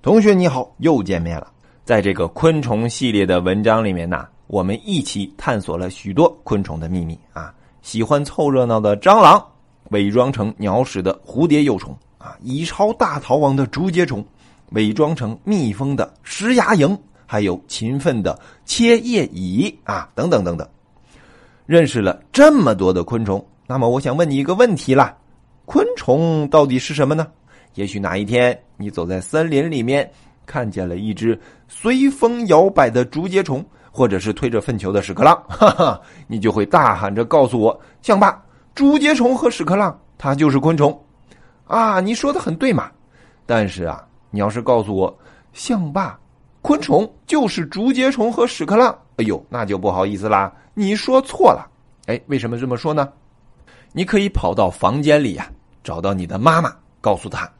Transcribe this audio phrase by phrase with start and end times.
[0.00, 1.50] 同学你好，又见面了。
[1.84, 7.52] 在这个昆虫系列的文章里面呢，我们一起探索了许多昆虫的秘密啊。
[7.82, 9.44] 喜欢凑热闹的蟑螂，
[9.90, 14.24] 伪装成鸟屎的蝴蝶幼虫啊，蚁巢大逃亡的竹节虫，
[14.70, 20.66] 伪装成蜜蜂的石牙蝇，还有勤奋的切叶蚁啊，等等等等。
[21.66, 25.16] 认识了这么多的昆虫，那么我想问你一个问题啦：
[25.64, 27.26] 昆虫到底是什么呢？
[27.74, 30.10] 也许哪一天你走在森林里面，
[30.46, 38.42] 看见了一只随风摇摆的竹节虫，或者是推着粪球的屎壳郎， 哈哈，你就会大喊着告诉我：“象爸，
[38.74, 40.98] 竹节虫和屎壳郎，它就是昆虫。”
[41.66, 42.90] 啊，你说的很对嘛。
[43.44, 45.18] 但是啊，你要是告诉我，
[45.52, 46.18] 象爸，
[46.62, 51.70] 昆虫就是竹节虫和屎壳郎，哎呦，那就不好意思啦，你说错了。
[52.06, 53.08] 哎，为什么这么说呢？
[53.92, 55.50] 你可以跑到房间里呀，
[55.84, 57.50] 找到你的妈妈，告诉她。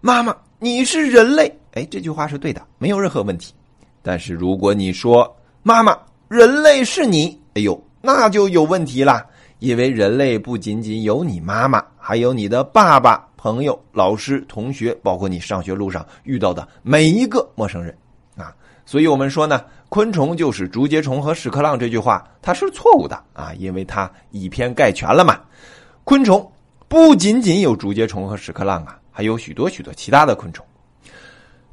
[0.00, 3.52] 妈妈，你是人类，哎，这句话是对的，没有任何问题。
[4.00, 9.26] 但是如果你说妈妈，人类是你，哎呦，那就有问题啦。
[9.58, 17.92] 因为人类不仅仅有你妈妈，还有你的爸爸、朋友、老师、同学，包括你上学路上遇到的每一个陌生人
[18.36, 18.54] 啊。
[18.86, 25.40] 所以我们说呢，昆虫就是竹节虫和屎壳郎这句话，它是错误的啊，因为它以偏概全了嘛。
[26.04, 26.48] 昆虫
[26.86, 28.96] 不仅仅有竹节虫和屎壳郎啊。
[29.18, 30.64] 还有许多许多其他的昆虫，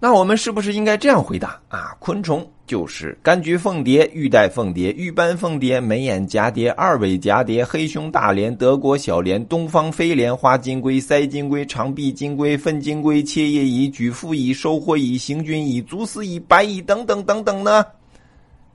[0.00, 1.94] 那我们是不是应该这样回答啊？
[2.00, 17.86] 昆虫就是柑橘凤蝶、玉带凤蝶、玉斑凤蝶、眉眼蛱蝶、二尾蛱蝶、黑胸大莲、德国小莲、东方飞莲、花金龟、腮金龟、长臂金龟、粪金龟、切叶蚁、举腹蚁、收获蚁、行军蚁、足丝蚁、白蚁等等等等呢？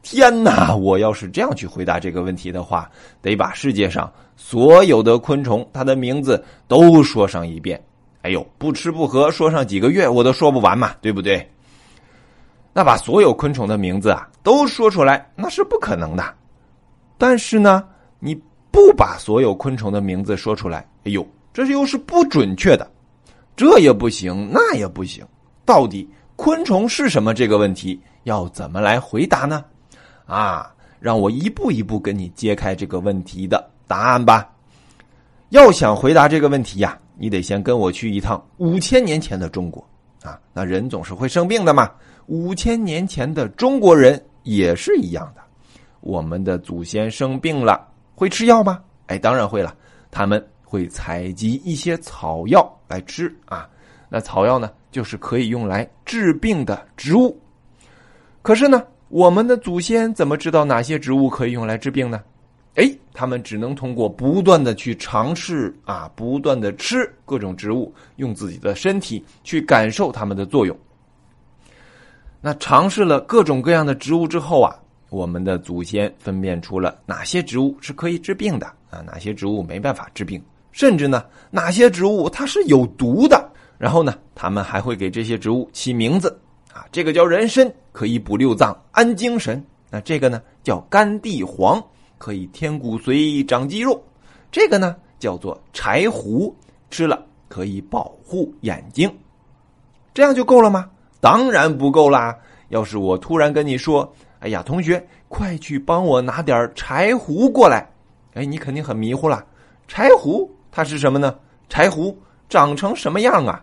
[0.03, 0.73] 天哪！
[0.73, 2.89] 我要是这样去回答这个问题的话，
[3.21, 7.77] 得把世界上所有的昆虫它的名字都说上一遍。
[8.23, 11.47] 哎呦，不吃不喝说上几个月我都说不完嘛，对不对？
[12.73, 16.23] 那把所有昆虫的名字啊都说出来，那是不可能的。
[17.17, 17.83] 但是呢，
[18.19, 18.33] 你
[18.71, 22.89] 不把所有昆虫的名字说出来，哎呦，这又是不准确的，
[23.55, 25.23] 这也不行，那也不行。
[25.65, 27.33] 到底昆虫是什么？
[27.33, 29.65] 这个问题要怎么来回答呢？
[30.25, 34.49] 啊，让我一步一步跟你揭开这个问题的答案吧。
[35.49, 36.97] 要想回答这个问题呀。
[37.15, 39.85] 你得先跟我去一趟五千年前的中国
[40.23, 40.39] 啊！
[40.53, 41.91] 那人总是会生病的嘛。
[42.27, 45.41] 五千年前的中国人也是一样的。
[46.01, 48.81] 我们的祖先生病了，会吃药吗？
[49.07, 49.75] 哎，当然会了。
[50.09, 53.67] 他们会采集一些草药来吃啊。
[54.09, 57.39] 那草药呢，就是可以用来治病的植物。
[58.41, 62.21] 可是呢，我们的祖先怎么知道哪些植物可以用来治病呢？
[62.75, 70.75] 哎，他们只能通过不断的去尝试啊，不断的吃各种植物，用自己的身体去感受它们的作用。
[72.41, 74.75] 那尝试了各种各样的植物之后啊，
[75.09, 83.51] 我们的祖先分辨出了哪些植物是可以治病的啊，哪些植物没办法治病，甚至呢，哪些植物它是有毒的。
[83.77, 86.39] 然后呢，他们还会给这些植物起名字
[86.73, 91.83] 啊，这个叫人参，可以补六脏、安精神；那这个呢，叫甘地黄。
[92.23, 94.01] 可以添骨髓、长肌肉，
[94.49, 96.55] 这个呢叫做柴胡，
[96.89, 99.13] 吃了可以保护眼睛，
[100.13, 100.89] 这样就够了吗？
[101.19, 102.33] 当然不够啦！
[102.69, 107.85] 要是我突然跟你说：“哎呀，同学，快去帮我拿点柴胡过来！”
[108.35, 109.45] 哎，你肯定很迷糊了。
[109.85, 111.37] 柴胡它是什么呢？
[111.67, 112.17] 柴胡
[112.47, 113.61] 长成什么样啊？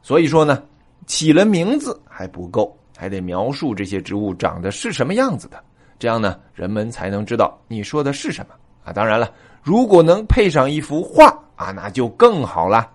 [0.00, 0.62] 所以说呢，
[1.08, 5.60] 起了名字还不够，还得描述这些植物长得是什么样子的。
[6.00, 8.90] 这样呢，人们才能知道你说的是什么啊！
[8.90, 9.30] 当然了，
[9.62, 12.90] 如果能配上一幅画啊，那就更好了。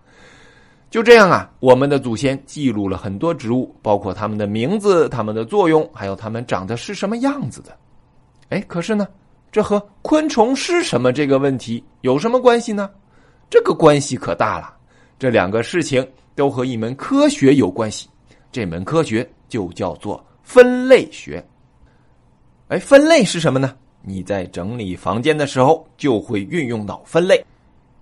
[0.90, 7.78] 就这样啊，我们的祖先记录了很多植物，包括它们的名字、它们的作用，还有它们长得是什么样子的。
[8.50, 9.08] 哎，可是呢，
[9.52, 12.90] 这和昆虫是什么这个问题有什么关系呢？
[13.52, 14.74] 这个关系可大了。
[15.20, 18.10] 这两个事情都和一门科学有关系，
[18.52, 21.46] 这门科学就叫做分类学。
[22.68, 23.76] 哎，分类是什么呢？
[24.02, 27.44] 你在整理房间的时候就会运用到分类，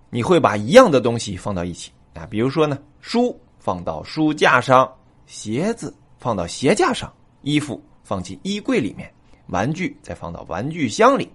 [0.09, 4.89] 你会把一样的东西放到一起啊，比如说呢，书放到书架上，
[5.25, 7.11] 鞋子放到鞋架上，
[7.41, 9.11] 衣服放进衣柜里面，
[9.47, 11.29] 玩具再放到玩具箱里。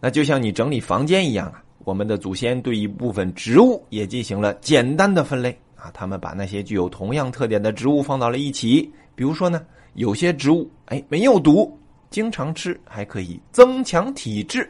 [0.00, 9.60] 那就像你整理房间一样啊，我们的祖先对一部分植物也进行了简单的分类啊，他们把那些具有同样特点的植物放到了一起，比如说呢。
[9.94, 11.76] 有些植物哎没有毒，
[12.10, 14.68] 经常吃还可以增强体质，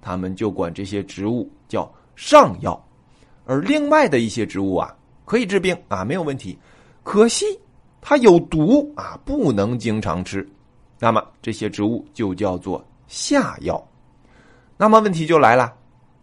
[0.00, 2.82] 他们就管这些植物叫上药。
[3.44, 4.94] 而另外的一些植物啊
[5.24, 6.58] 可以治病啊没有问题，
[7.02, 7.44] 可惜
[8.00, 10.46] 它有毒啊，不能经常吃。
[10.98, 13.82] 那么这些植物就叫做下药。
[14.76, 15.74] 那么问题就来了，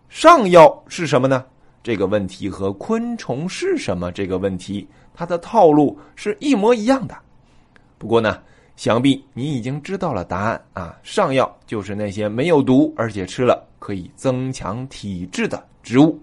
[0.09, 1.45] 上药是什么呢？
[1.81, 7.17] 这个问题和昆虫是什么这个问题，它的套路是一模一样的。
[8.03, 8.37] 不过呢，
[8.75, 10.99] 想必你已经知道了答案啊！
[11.03, 16.19] 上药就是那些没有毒，而且吃了可以增强体质的植物。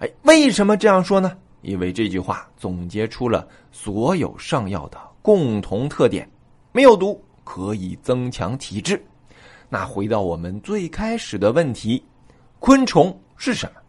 [0.00, 1.34] 哎，为什么这样说呢？
[1.62, 6.28] 因为这句话总结出了所有上药的共同特点：
[6.70, 9.02] 没有毒，可以增强体质。
[9.70, 12.04] 那回到我们最开始的问题，
[12.58, 13.80] 昆虫是什么？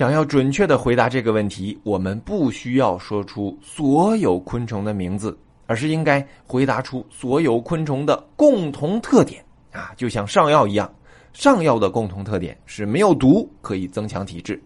[0.00, 9.92] 想要准确的回答这个问题，我们不需要说出所有昆虫的名字，而是应该回答出所有昆虫的共同特点啊！
[9.98, 10.90] 就像上药一样，
[11.34, 14.58] 上药的共同特点是没有毒，可以增强体质。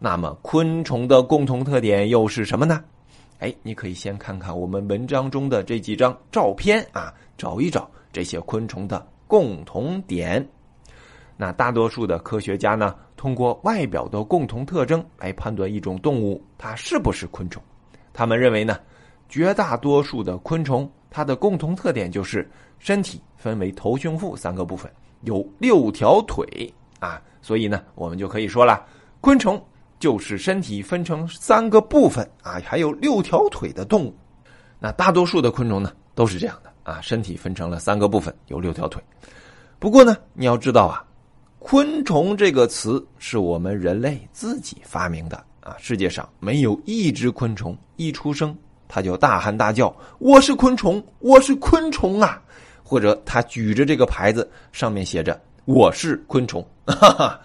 [0.00, 2.82] 那么昆虫的共同特点又是什么呢？
[3.38, 10.44] 哎，你可以先看看我们文章中的这几张照片啊，找一找这些昆虫的共同点。
[11.36, 17.62] 那大多数的科学家呢，通过外表的共同特征来判断一种动物它是不是昆虫。
[18.12, 18.80] 他们认为呢，
[19.28, 24.90] 绝大多数的昆虫它的共同特点就是身体分为头、胸、腹三个部分，
[25.20, 26.44] 有六条腿
[26.98, 27.22] 啊。
[27.40, 28.84] 所以呢，我们就可以说了，
[29.20, 29.64] 昆虫
[30.00, 34.12] 就是身体分成三个部分啊，还有六条腿的动物。
[34.80, 39.00] 那大多数的昆虫呢，都是这样的啊，身体分成了三个部分，有六条腿。
[39.78, 41.04] 不过呢，你要知道啊。
[41.64, 45.76] 昆虫这个词是我们人类自己发明的啊！
[45.78, 48.54] 世界上没有一只昆虫一出生
[48.88, 52.42] 它就大喊大叫“我是昆虫，我是昆虫啊”，
[52.82, 56.66] 或者它举着这个牌子上面写着“我是昆虫”。
[56.84, 57.40] 哈哈。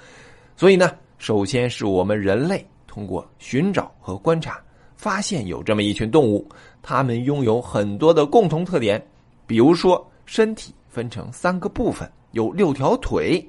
[0.58, 4.60] 所以呢，首先是我们人类通过寻找和观察，
[4.96, 6.46] 发现有这么一群动物，
[6.82, 9.02] 它们拥有很多的共同特点，
[9.46, 13.48] 比如说身体分成三个部分，有六条腿。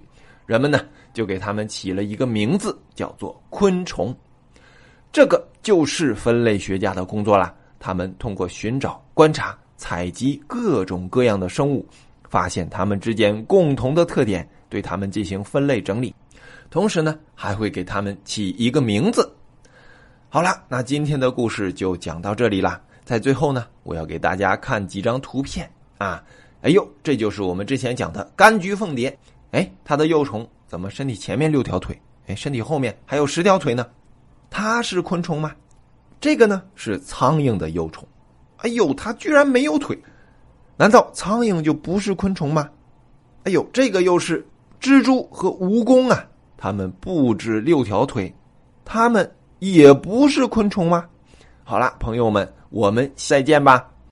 [0.48, 0.80] 人们呢
[1.12, 4.16] 就给他们起了一个名字，叫做昆虫。
[5.12, 7.54] 这个就是分类学家的工作啦。
[7.78, 11.86] 他们通过寻找、观察、采集各种各样的生物，
[12.30, 16.14] 发现它们之间共同的特点，对它们进行分类整理，
[16.70, 19.30] 同时呢还会给它们起一个名字。
[20.30, 22.80] 好了，那今天的故事就讲到这里啦。
[23.04, 26.24] 在最后呢，我要给大家看几张图片啊。
[26.62, 29.14] 哎呦，这就是我们之前讲的柑橘凤蝶。
[29.52, 32.00] 哎，它的幼虫怎么身体前面六条腿？
[32.26, 33.86] 哎，身体后面还有十条腿呢？
[34.50, 35.54] 它是昆虫吗？
[36.20, 38.06] 这个呢是苍蝇的幼虫。
[38.58, 39.98] 哎呦，它居然没有腿！
[40.76, 42.68] 难道苍蝇就不是昆虫吗？
[43.44, 44.46] 哎呦，这个又是
[44.80, 46.26] 蜘蛛和蜈蚣啊！
[46.56, 48.34] 它们不止六条腿，
[48.84, 49.30] 它们
[49.60, 51.06] 也不是昆虫吗？
[51.64, 53.88] 好了，朋友们，我们再见吧。